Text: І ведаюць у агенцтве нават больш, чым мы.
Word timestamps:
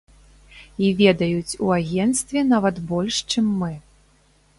І 0.85 0.87
ведаюць 1.01 1.57
у 1.65 1.69
агенцтве 1.75 2.43
нават 2.53 2.81
больш, 2.93 3.21
чым 3.35 3.53
мы. 3.61 3.71